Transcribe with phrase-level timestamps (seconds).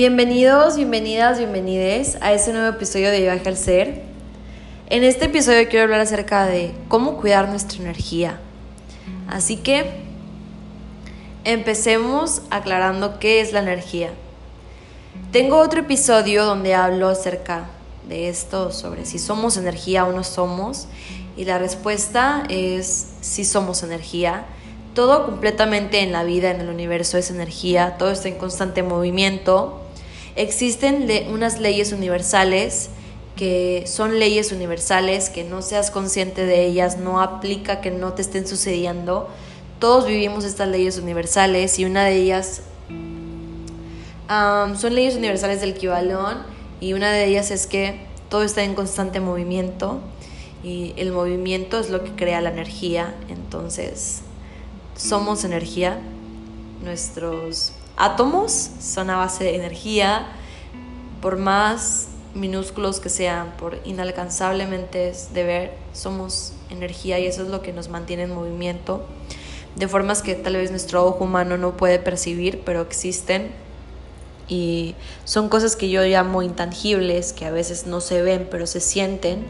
[0.00, 4.02] Bienvenidos, bienvenidas, bienvenides a este nuevo episodio de Viaje al Ser.
[4.88, 8.40] En este episodio quiero hablar acerca de cómo cuidar nuestra energía.
[9.28, 9.84] Así que
[11.44, 14.08] empecemos aclarando qué es la energía.
[15.32, 17.68] Tengo otro episodio donde hablo acerca
[18.08, 20.88] de esto, sobre si somos energía o no somos.
[21.36, 24.46] Y la respuesta es si somos energía.
[24.94, 29.79] Todo completamente en la vida, en el universo, es energía, todo está en constante movimiento.
[30.40, 32.88] Existen unas leyes universales
[33.36, 38.22] que son leyes universales, que no seas consciente de ellas, no aplica que no te
[38.22, 39.28] estén sucediendo.
[39.78, 42.62] Todos vivimos estas leyes universales y una de ellas
[44.28, 46.38] son leyes universales del Kibalón
[46.80, 50.00] y una de ellas es que todo está en constante movimiento
[50.64, 53.14] y el movimiento es lo que crea la energía.
[53.28, 54.22] Entonces,
[54.96, 55.98] somos energía,
[56.82, 60.26] nuestros átomos son a base de energía,
[61.20, 67.60] por más minúsculos que sean, por inalcanzablemente de ver, somos energía y eso es lo
[67.60, 69.04] que nos mantiene en movimiento,
[69.76, 73.50] de formas que tal vez nuestro ojo humano no puede percibir, pero existen
[74.48, 78.80] y son cosas que yo llamo intangibles, que a veces no se ven, pero se
[78.80, 79.44] sienten.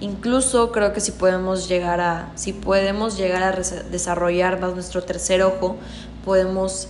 [0.00, 3.52] Incluso creo que si podemos llegar a, si podemos llegar a
[3.90, 5.76] desarrollar nuestro tercer ojo,
[6.24, 6.88] podemos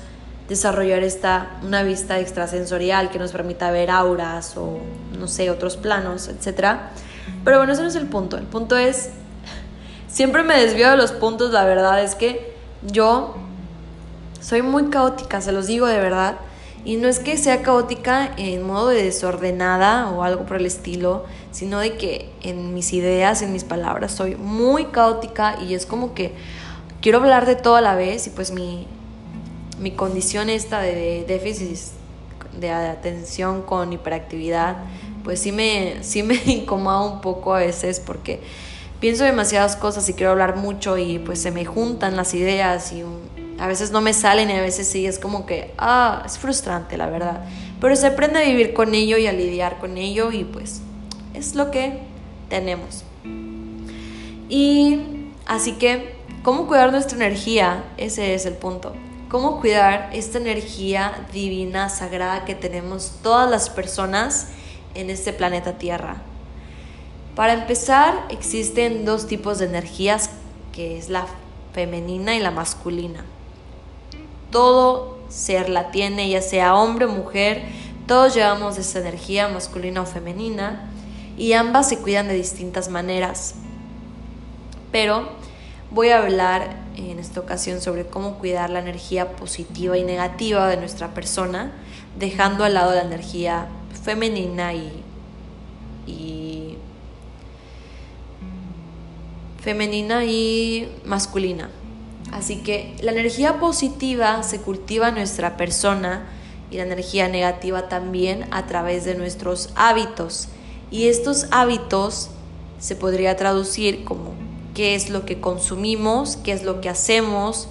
[0.48, 4.78] desarrollar esta, una vista extrasensorial que nos permita ver auras o,
[5.19, 6.78] no sé, otros planos, etc.
[7.45, 8.36] Pero bueno, ese no es el punto.
[8.36, 9.11] El punto es,
[10.09, 13.36] siempre me desvío de los puntos, la verdad es que yo
[14.41, 16.36] soy muy caótica, se los digo de verdad.
[16.84, 21.25] Y no es que sea caótica en modo de desordenada o algo por el estilo,
[21.51, 26.12] sino de que en mis ideas, en mis palabras, soy muy caótica y es como
[26.12, 26.34] que
[27.01, 28.86] quiero hablar de todo a la vez y pues mi,
[29.78, 31.77] mi condición esta de déficit
[32.58, 34.77] de atención con hiperactividad,
[35.24, 38.40] pues sí me, sí me incomoda un poco a veces porque
[39.01, 43.02] pienso demasiadas cosas y quiero hablar mucho y pues se me juntan las ideas y
[43.58, 46.96] a veces no me salen y a veces sí, es como que, ah, es frustrante
[46.96, 47.45] la verdad.
[47.80, 50.80] Pero se aprende a vivir con ello y a lidiar con ello y pues
[51.35, 52.01] es lo que
[52.48, 53.05] tenemos.
[54.48, 55.01] Y
[55.46, 57.85] así que, ¿cómo cuidar nuestra energía?
[57.96, 58.95] Ese es el punto.
[59.34, 64.46] ¿Cómo cuidar esta energía divina, sagrada que tenemos todas las personas
[64.95, 66.18] en este planeta Tierra?
[67.34, 70.30] Para empezar, existen dos tipos de energías,
[70.73, 71.27] que es la
[71.73, 73.24] femenina y la masculina
[74.52, 77.64] todo ser la tiene, ya sea hombre o mujer,
[78.06, 80.89] todos llevamos esa energía masculina o femenina
[81.36, 83.56] y ambas se cuidan de distintas maneras.
[84.92, 85.28] Pero
[85.90, 90.77] voy a hablar en esta ocasión sobre cómo cuidar la energía positiva y negativa de
[90.77, 91.72] nuestra persona,
[92.18, 93.66] dejando al lado la energía
[94.02, 95.02] femenina y,
[99.60, 101.70] femenina y masculina.
[102.30, 106.26] Así que la energía positiva se cultiva en nuestra persona
[106.70, 110.48] y la energía negativa también a través de nuestros hábitos.
[110.90, 112.28] Y estos hábitos
[112.78, 114.34] se podría traducir como
[114.74, 117.68] qué es lo que consumimos, qué es lo que hacemos,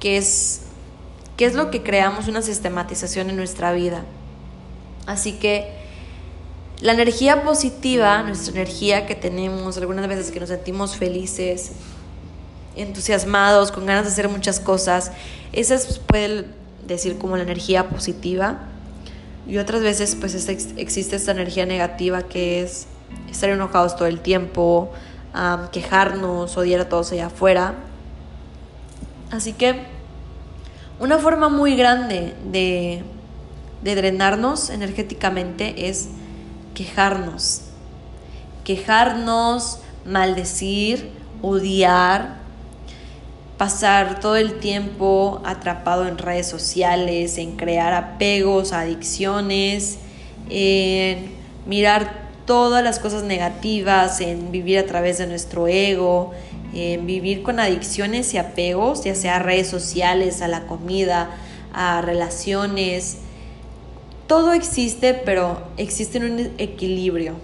[0.00, 0.62] qué es,
[1.36, 4.04] qué es lo que creamos una sistematización en nuestra vida.
[5.06, 5.72] Así que
[6.80, 11.72] la energía positiva, nuestra energía que tenemos, algunas veces que nos sentimos felices,
[12.76, 15.12] entusiasmados, con ganas de hacer muchas cosas.
[15.52, 16.46] Esa es, puede
[16.86, 18.60] decir como la energía positiva.
[19.46, 20.34] Y otras veces pues
[20.76, 22.86] existe esta energía negativa que es
[23.30, 24.92] estar enojados todo el tiempo,
[25.72, 27.74] quejarnos, odiar a todos allá afuera.
[29.30, 29.80] Así que
[30.98, 33.02] una forma muy grande de,
[33.82, 36.08] de drenarnos energéticamente es
[36.74, 37.62] quejarnos.
[38.64, 41.10] Quejarnos, maldecir,
[41.42, 42.40] odiar,
[43.56, 49.98] pasar todo el tiempo atrapado en redes sociales, en crear apegos, adicciones,
[50.48, 51.32] en
[51.66, 56.32] mirar todas las cosas negativas, en vivir a través de nuestro ego,
[56.74, 61.30] en vivir con adicciones y apegos, ya sea a redes sociales, a la comida,
[61.72, 63.18] a relaciones.
[64.26, 67.34] Todo existe, pero existe en un equilibrio.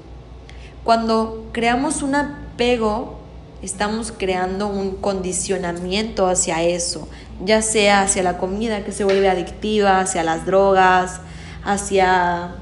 [0.82, 3.20] Cuando creamos un apego,
[3.62, 7.06] estamos creando un condicionamiento hacia eso,
[7.44, 11.20] ya sea hacia la comida que se vuelve adictiva, hacia las drogas,
[11.64, 12.56] hacia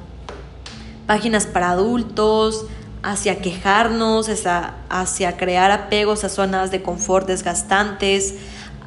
[1.07, 2.67] páginas para adultos,
[3.03, 8.35] hacia quejarnos, hacia, hacia crear apegos a zonas de confort desgastantes,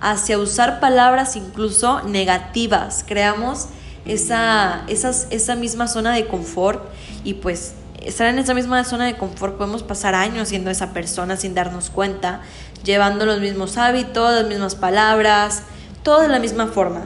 [0.02, 3.04] hacia usar palabras incluso negativas.
[3.08, 3.68] Creamos
[4.06, 6.84] esa, esa misma zona de confort
[7.24, 11.36] y pues estar en esa misma zona de confort podemos pasar años siendo esa persona
[11.36, 12.42] sin darnos cuenta,
[12.84, 15.64] llevando los mismos hábitos, las mismas palabras,
[16.04, 17.06] todo de la misma forma.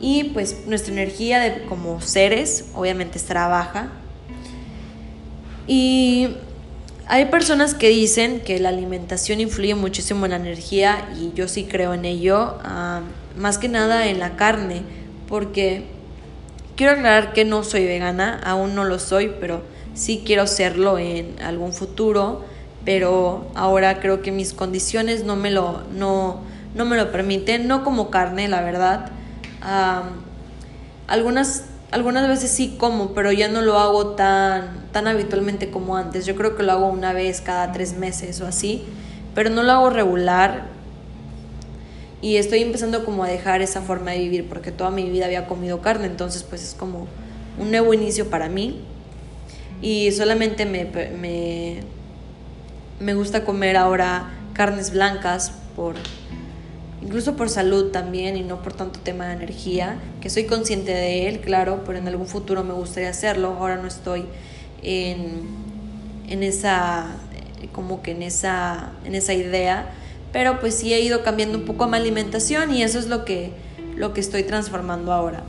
[0.00, 3.88] Y pues nuestra energía de, como seres obviamente estará baja.
[5.66, 6.36] Y
[7.08, 11.64] hay personas que dicen que la alimentación influye muchísimo en la energía y yo sí
[11.64, 13.00] creo en ello, ah,
[13.36, 14.82] más que nada en la carne,
[15.28, 15.84] porque
[16.76, 19.62] quiero aclarar que no soy vegana, aún no lo soy, pero
[19.94, 22.44] sí quiero serlo en algún futuro,
[22.84, 26.40] pero ahora creo que mis condiciones no me lo, no,
[26.74, 29.10] no me lo permiten, no como carne, la verdad.
[31.08, 36.26] algunas, algunas veces sí como, pero ya no lo hago tan, tan habitualmente como antes.
[36.26, 38.84] Yo creo que lo hago una vez cada tres meses o así,
[39.34, 40.66] pero no lo hago regular.
[42.20, 45.46] Y estoy empezando como a dejar esa forma de vivir porque toda mi vida había
[45.46, 47.06] comido carne, entonces pues es como
[47.58, 48.82] un nuevo inicio para mí
[49.82, 51.80] y solamente me, me,
[52.98, 55.94] me gusta comer ahora carnes blancas por
[57.06, 61.28] incluso por salud también y no por tanto tema de energía, que soy consciente de
[61.28, 64.24] él, claro, pero en algún futuro me gustaría hacerlo, ahora no estoy
[64.82, 65.42] en,
[66.28, 67.16] en esa
[67.72, 69.90] como que en esa en esa idea,
[70.32, 73.52] pero pues sí he ido cambiando un poco mi alimentación y eso es lo que
[73.96, 75.44] lo que estoy transformando ahora.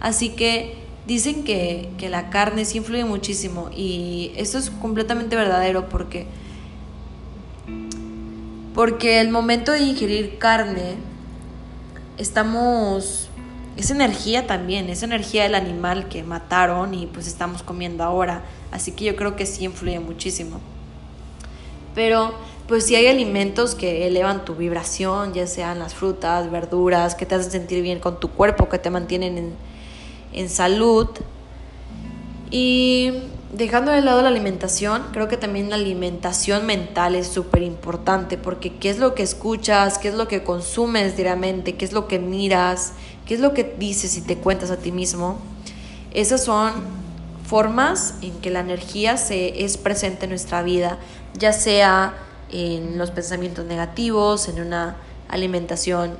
[0.00, 0.76] Así que
[1.08, 6.26] Dicen que, la carne sí influye muchísimo y esto es completamente verdadero porque,
[8.78, 10.94] porque el momento de ingerir carne
[12.16, 13.28] estamos...
[13.76, 18.44] Es energía también, es energía del animal que mataron y pues estamos comiendo ahora.
[18.70, 20.60] Así que yo creo que sí influye muchísimo.
[21.96, 22.32] Pero
[22.68, 27.34] pues sí hay alimentos que elevan tu vibración, ya sean las frutas, verduras, que te
[27.34, 29.54] hacen sentir bien con tu cuerpo, que te mantienen en,
[30.32, 31.08] en salud.
[32.52, 33.12] Y
[33.52, 38.76] dejando de lado la alimentación, creo que también la alimentación mental es súper importante porque
[38.76, 42.18] qué es lo que escuchas, qué es lo que consumes diariamente, qué es lo que
[42.18, 42.92] miras,
[43.26, 45.38] qué es lo que dices y te cuentas a ti mismo.
[46.12, 46.72] Esas son
[47.46, 50.98] formas en que la energía se es presente en nuestra vida,
[51.34, 52.14] ya sea
[52.50, 54.96] en los pensamientos negativos, en una
[55.28, 56.18] alimentación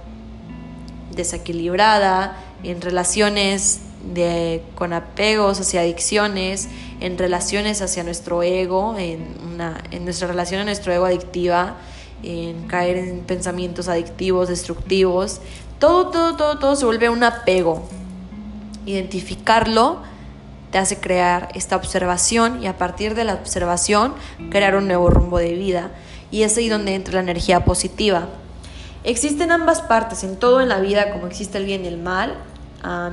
[1.15, 3.81] desequilibrada, en relaciones
[4.15, 6.69] de, con apegos hacia adicciones,
[7.01, 11.77] en relaciones hacia nuestro ego, en, una, en nuestra relación a nuestro ego adictiva,
[12.23, 15.41] en caer en pensamientos adictivos, destructivos.
[15.79, 17.83] Todo, todo, todo, todo se vuelve un apego.
[18.87, 20.03] Identificarlo
[20.71, 24.15] te hace crear esta observación y a partir de la observación
[24.51, 25.91] crear un nuevo rumbo de vida.
[26.31, 28.29] Y es ahí donde entra la energía positiva.
[29.05, 32.35] Existen ambas partes, en todo en la vida, como existe el bien y el mal,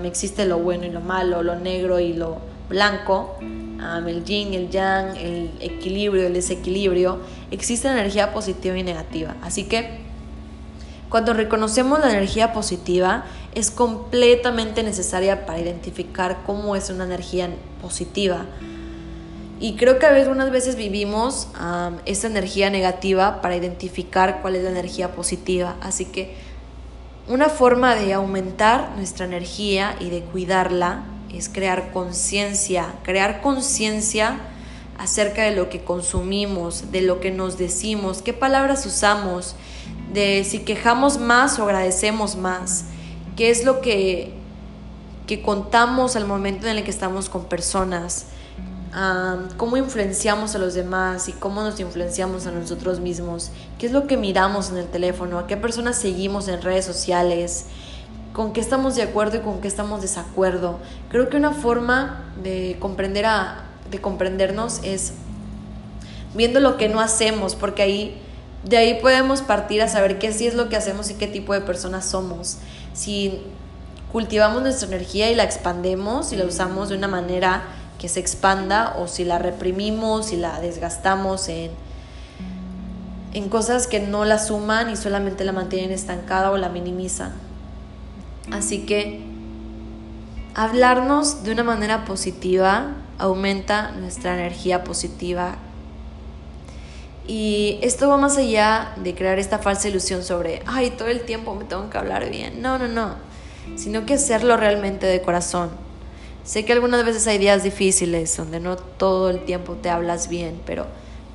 [0.04, 2.38] existe lo bueno y lo malo, lo negro y lo
[2.70, 7.20] blanco, el yin, el yang, el equilibrio, el desequilibrio,
[7.52, 9.36] existe energía positiva y negativa.
[9.42, 10.04] Así que
[11.10, 17.50] cuando reconocemos la energía positiva, es completamente necesaria para identificar cómo es una energía
[17.82, 18.46] positiva.
[19.60, 21.48] Y creo que a veces, unas veces vivimos
[22.06, 25.76] esa energía negativa para identificar cuál es la energía positiva.
[25.80, 26.36] Así que
[27.28, 31.04] una forma de aumentar nuestra energía y de cuidarla
[31.34, 34.38] es crear conciencia, crear conciencia
[34.98, 39.56] acerca de lo que consumimos, de lo que nos decimos, qué palabras usamos,
[40.14, 42.86] de si quejamos más o agradecemos más,
[43.36, 44.34] qué es lo que,
[45.28, 48.28] que contamos al momento en el que estamos con personas,
[49.58, 54.08] cómo influenciamos a los demás y cómo nos influenciamos a nosotros mismos, qué es lo
[54.08, 57.66] que miramos en el teléfono, a qué personas seguimos en redes sociales,
[58.32, 60.80] con qué estamos de acuerdo y con qué estamos de desacuerdo.
[61.10, 65.14] Creo que una forma de comprender a, de comprendernos es
[66.34, 68.22] viendo lo que no hacemos, porque ahí
[68.64, 71.54] de ahí podemos partir a saber qué sí es lo que hacemos y qué tipo
[71.54, 72.58] de personas somos.
[72.94, 73.42] Si
[74.12, 77.64] cultivamos nuestra energía y la expandemos y la usamos de una manera
[78.00, 81.72] que se expanda o si la reprimimos, si la desgastamos en,
[83.34, 87.34] en cosas que no la suman y solamente la mantienen estancada o la minimizan.
[88.52, 89.22] Así que
[90.54, 95.56] hablarnos de una manera positiva aumenta nuestra energía positiva.
[97.28, 101.56] Y esto va más allá de crear esta falsa ilusión sobre, ay, todo el tiempo
[101.56, 102.62] me tengo que hablar bien.
[102.62, 103.16] No, no, no.
[103.78, 105.86] Sino que hacerlo realmente de corazón
[106.46, 110.62] Sé que algunas veces hay días difíciles donde no todo el tiempo te hablas bien,
[110.64, 110.86] pero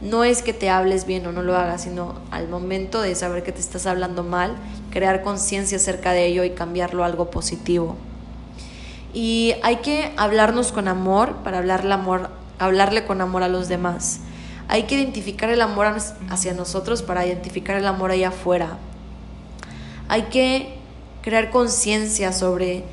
[0.00, 3.42] no es que te hables bien o no lo hagas, sino al momento de saber
[3.42, 4.54] que te estás hablando mal,
[4.90, 7.96] crear conciencia acerca de ello y cambiarlo a algo positivo.
[9.12, 14.20] Y hay que hablarnos con amor para hablarle, amor, hablarle con amor a los demás.
[14.68, 15.88] Hay que identificar el amor
[16.28, 18.78] hacia nosotros para identificar el amor allá afuera.
[20.06, 20.78] Hay que
[21.20, 22.84] crear conciencia sobre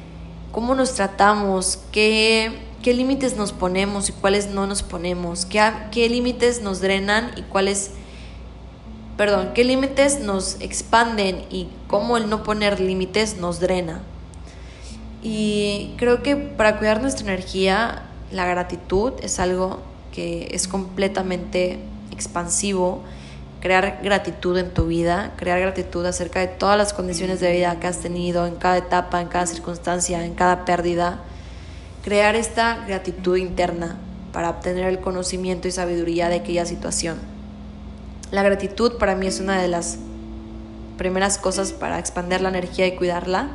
[0.51, 6.09] cómo nos tratamos, qué, qué límites nos ponemos y cuáles no nos ponemos, qué, qué
[6.09, 7.91] límites nos drenan y cuáles,
[9.17, 14.01] perdón, qué límites nos expanden y cómo el no poner límites nos drena.
[15.23, 19.79] Y creo que para cuidar nuestra energía, la gratitud es algo
[20.11, 21.79] que es completamente
[22.11, 23.03] expansivo.
[23.61, 27.87] Crear gratitud en tu vida, crear gratitud acerca de todas las condiciones de vida que
[27.87, 31.19] has tenido en cada etapa, en cada circunstancia, en cada pérdida.
[32.03, 33.97] Crear esta gratitud interna
[34.31, 37.17] para obtener el conocimiento y sabiduría de aquella situación.
[38.31, 39.97] La gratitud para mí es una de las
[40.97, 43.49] primeras cosas para expandir la energía y cuidarla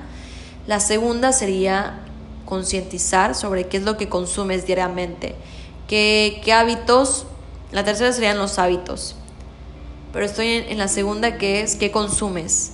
[0.66, 1.98] la segunda sería
[2.44, 5.34] concientizar sobre qué es lo que consumes diariamente,
[5.88, 7.26] qué, qué hábitos.
[7.72, 9.16] La tercera serían los hábitos.
[10.12, 12.72] Pero estoy en, la segunda que es qué consumes.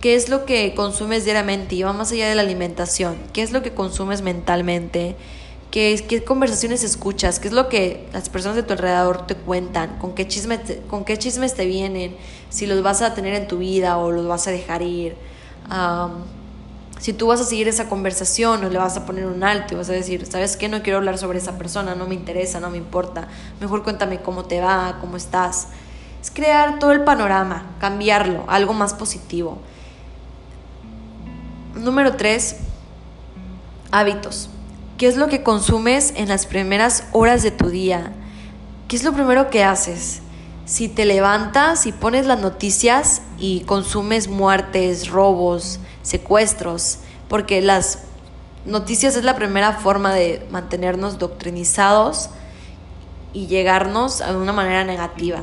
[0.00, 1.74] ¿Qué es lo que consumes diariamente?
[1.74, 3.16] Y va más allá de la alimentación.
[3.32, 5.16] ¿Qué es lo que consumes mentalmente?
[5.70, 7.40] ¿Qué, qué conversaciones escuchas?
[7.40, 9.98] ¿Qué es lo que las personas de tu alrededor te cuentan?
[9.98, 12.16] ¿Con qué, chismes ¿Con qué chismes te vienen?
[12.50, 15.16] Si los vas a tener en tu vida o los vas a dejar ir
[16.98, 19.76] si tú vas a seguir esa conversación o le vas a poner un alto y
[19.76, 20.68] vas a decir, ¿sabes qué?
[20.68, 23.28] No quiero hablar sobre esa persona, no me interesa, no me importa,
[23.60, 25.68] mejor cuéntame cómo te va, cómo estás.
[26.32, 29.58] Crear todo el panorama, cambiarlo, algo más positivo.
[31.74, 32.56] Número tres,
[33.90, 34.50] hábitos.
[34.98, 38.12] ¿Qué es lo que consumes en las primeras horas de tu día?
[38.88, 40.20] ¿Qué es lo primero que haces?
[40.64, 48.00] Si te levantas y pones las noticias y consumes muertes, robos, secuestros, porque las
[48.64, 52.30] noticias es la primera forma de mantenernos doctrinizados
[53.32, 55.40] y llegarnos a una manera negativa,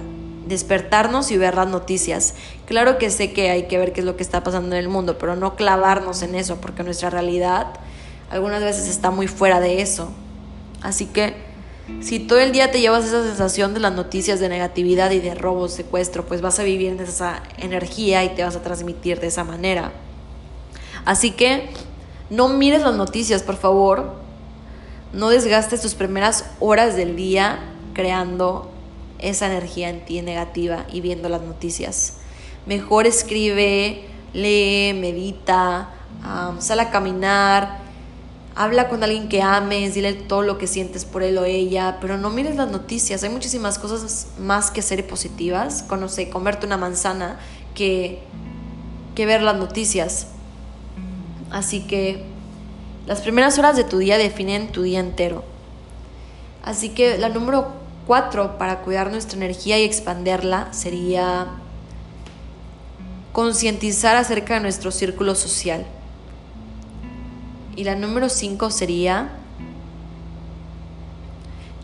[0.48, 2.34] despertarnos y ver las noticias.
[2.66, 4.90] Claro que sé que hay que ver qué es lo que está pasando en el
[4.90, 7.68] mundo, pero no clavarnos en eso, porque nuestra realidad
[8.30, 10.12] algunas veces está muy fuera de eso.
[10.82, 11.36] Así que
[12.02, 15.36] si todo el día te llevas esa sensación de las noticias de negatividad y de
[15.36, 19.28] robo, secuestro, pues vas a vivir en esa energía y te vas a transmitir de
[19.28, 19.92] esa manera.
[21.06, 21.70] Así que
[22.30, 24.16] no mires las noticias, por favor.
[25.12, 27.60] No desgastes tus primeras horas del día
[27.94, 28.73] creando
[29.24, 32.18] esa energía en ti negativa y viendo las noticias.
[32.66, 35.90] Mejor escribe, lee, medita,
[36.60, 37.80] sal a caminar,
[38.56, 42.18] habla con alguien que ames, dile todo lo que sientes por él o ella, pero
[42.18, 43.24] no mires las noticias.
[43.24, 47.40] Hay muchísimas cosas más que ser positivas, conoce, comerte una manzana,
[47.74, 48.20] que,
[49.16, 50.28] que ver las noticias.
[51.52, 52.24] Así que
[53.06, 55.44] las primeras horas de tu día definen tu día entero.
[56.64, 61.48] Así que la número cuatro para cuidar nuestra energía y expanderla sería
[63.32, 65.86] concientizar acerca de nuestro círculo social.
[67.76, 69.30] Y la número cinco sería,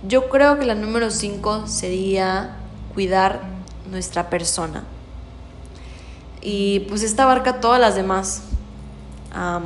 [0.07, 2.57] yo creo que la número cinco sería
[2.93, 3.41] cuidar
[3.89, 4.83] nuestra persona.
[6.41, 8.43] Y pues esta abarca todas las demás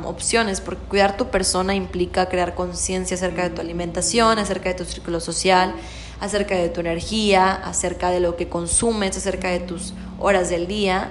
[0.04, 4.84] opciones, porque cuidar tu persona implica crear conciencia acerca de tu alimentación, acerca de tu
[4.84, 5.74] círculo social,
[6.20, 11.10] acerca de tu energía, acerca de lo que consumes, acerca de tus horas del día.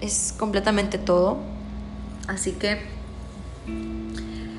[0.00, 1.38] Es, completamente todo.
[2.28, 2.86] Así que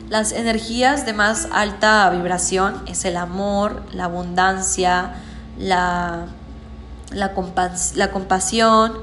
[0.09, 5.15] las energías de más alta vibración es el amor, la abundancia,
[5.57, 6.27] la,
[7.11, 7.33] la,
[7.95, 8.93] la compasión,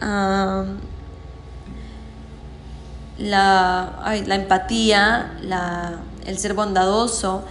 [0.00, 0.66] la,
[3.18, 7.44] la empatía, la, el ser bondadoso,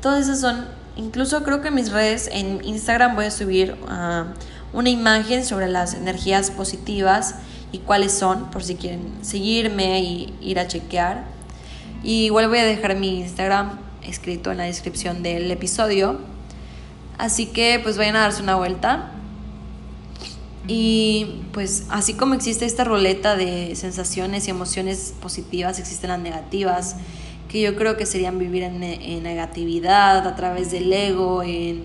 [0.00, 4.26] todas esas son, incluso creo que en mis redes, en Instagram voy a subir ah,
[4.72, 7.36] una imagen sobre las energías positivas
[7.72, 11.24] y cuáles son, por si quieren seguirme y ir a chequear.
[12.02, 16.20] Y igual voy a dejar mi Instagram escrito en la descripción del episodio.
[17.18, 19.10] Así que pues vayan a darse una vuelta.
[20.66, 26.96] Y pues así como existe esta roleta de sensaciones y emociones positivas, existen las negativas,
[27.54, 28.80] que yo creo que serían vivir en,
[29.22, 31.84] negatividad, a través del ego, en,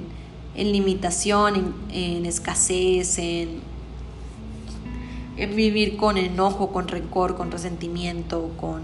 [0.55, 3.61] limitación, en, escasez, en,
[5.37, 8.81] en, vivir con enojo, con rencor, con resentimiento, con,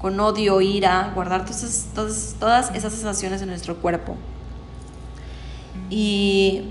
[0.00, 4.16] con odio, ira, guardar todas, todas, todas esas sensaciones en nuestro cuerpo.
[5.90, 6.62] Y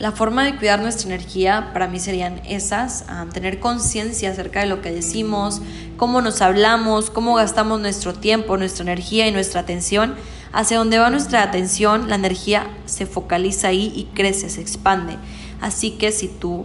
[0.00, 3.04] la forma de cuidar nuestra energía para mí serían esas,
[3.34, 5.60] tener conciencia acerca de lo que decimos,
[5.98, 10.14] cómo nos hablamos, cómo gastamos nuestro tiempo, nuestra energía y nuestra atención.
[10.54, 15.18] Hacia donde va nuestra atención, la energía se focaliza ahí y crece, se expande.
[15.60, 16.64] Así que si tú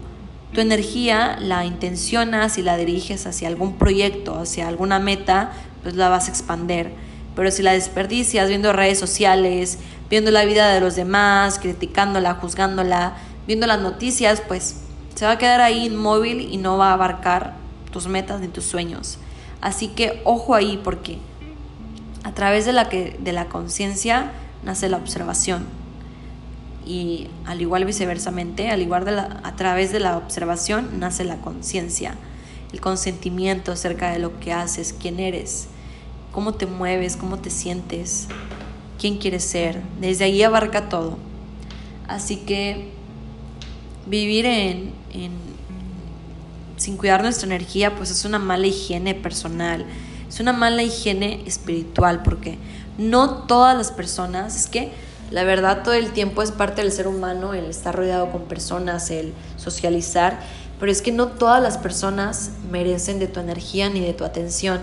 [0.53, 5.51] tu energía la intencionas y la diriges hacia algún proyecto, hacia alguna meta,
[5.83, 6.93] pues la vas a expander.
[7.35, 9.77] Pero si la desperdicias viendo redes sociales,
[10.09, 13.15] viendo la vida de los demás, criticándola, juzgándola,
[13.47, 14.81] viendo las noticias, pues
[15.15, 17.53] se va a quedar ahí inmóvil y no va a abarcar
[17.91, 19.17] tus metas ni tus sueños.
[19.61, 21.17] Así que ojo ahí porque
[22.23, 24.31] a través de la, de la conciencia
[24.63, 25.65] nace la observación.
[26.85, 31.37] Y al igual viceversamente, al igual de la, a través de la observación nace la
[31.37, 32.15] conciencia,
[32.73, 35.67] el consentimiento acerca de lo que haces, quién eres,
[36.31, 38.27] cómo te mueves, cómo te sientes,
[38.99, 39.81] quién quieres ser.
[39.99, 41.17] Desde ahí abarca todo.
[42.07, 42.91] Así que
[44.05, 45.31] vivir en, en,
[46.77, 49.85] sin cuidar nuestra energía, pues es una mala higiene personal,
[50.27, 52.57] es una mala higiene espiritual, porque
[52.97, 54.91] no todas las personas, es que
[55.31, 59.09] la verdad todo el tiempo es parte del ser humano, el estar rodeado con personas,
[59.09, 60.39] el socializar,
[60.79, 64.81] pero es que no todas las personas merecen de tu energía ni de tu atención.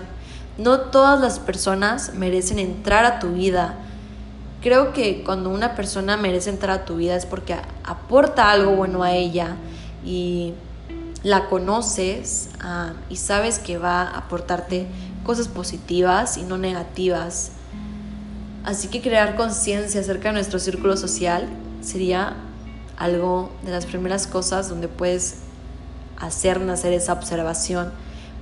[0.57, 3.77] No todas las personas merecen entrar a tu vida.
[4.63, 9.03] Creo que cuando una persona merece entrar a tu vida es porque aporta algo bueno
[9.03, 9.57] a ella
[10.05, 10.53] y
[11.21, 14.87] la conoces ah, y sabes que va a aportarte
[15.25, 17.51] cosas positivas y no negativas.
[18.63, 21.49] Así que crear conciencia acerca de nuestro círculo social
[21.81, 22.33] sería
[22.97, 25.39] algo de las primeras cosas donde puedes
[26.17, 27.91] hacer nacer esa observación,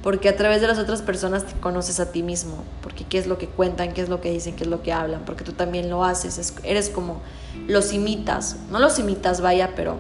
[0.04, 3.28] porque a través de las otras personas te conoces a ti mismo, porque qué es
[3.28, 5.54] lo que cuentan, qué es lo que dicen, qué es lo que hablan, porque tú
[5.54, 7.22] también lo haces, eres como
[7.68, 10.00] los imitas, no los imitas, vaya, pero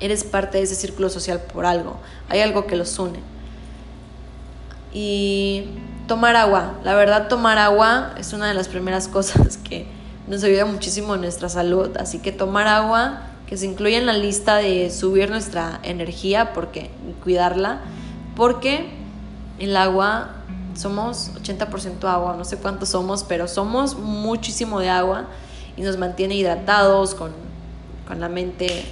[0.00, 1.96] eres parte de ese círculo social por algo,
[2.28, 3.20] hay algo que los une.
[4.92, 5.66] Y
[6.06, 6.74] tomar agua.
[6.84, 9.86] La verdad, tomar agua es una de las primeras cosas que
[10.26, 11.96] nos ayuda muchísimo en nuestra salud.
[11.98, 16.90] Así que tomar agua, que se incluye en la lista de subir nuestra energía porque,
[17.22, 17.80] cuidarla,
[18.36, 18.90] porque
[19.58, 20.36] el agua
[20.74, 25.26] somos 80% agua, no sé cuántos somos, pero somos muchísimo de agua
[25.76, 27.32] y nos mantiene hidratados, con,
[28.06, 28.84] con la mente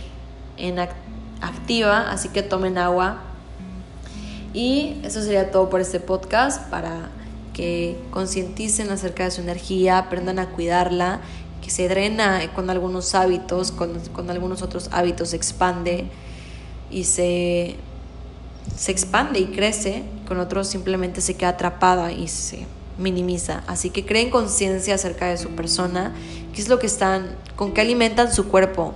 [0.56, 3.18] en activa, así que tomen agua.
[4.52, 7.10] Y eso sería todo por este podcast para
[7.52, 11.20] que concienticen acerca de su energía, aprendan a cuidarla,
[11.62, 16.06] que se drena con algunos hábitos, con, con algunos otros hábitos se expande
[16.90, 17.76] y se,
[18.76, 22.66] se expande y crece, con otros simplemente se queda atrapada y se
[22.98, 23.62] minimiza.
[23.66, 26.14] Así que creen conciencia acerca de su persona,
[26.52, 28.94] qué es lo que están, con qué alimentan su cuerpo.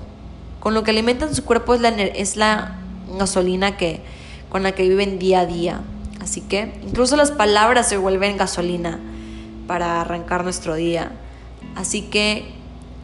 [0.61, 2.79] Con lo que alimentan su cuerpo es la, es la
[3.17, 4.01] gasolina que
[4.49, 5.81] con la que viven día a día.
[6.21, 8.99] Así que incluso las palabras se vuelven gasolina
[9.67, 11.13] para arrancar nuestro día.
[11.77, 12.47] Así que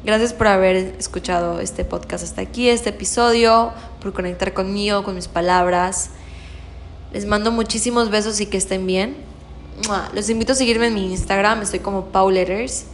[0.05, 5.29] gracias por haber escuchado este podcast hasta aquí, este episodio, por conectar conmigo, con mis
[5.29, 6.11] palabras.
[7.15, 9.15] Les mando muchísimos besos y que estén bien.
[10.15, 12.87] Los invito a seguirme en mi Instagram, estoy como Pauletters.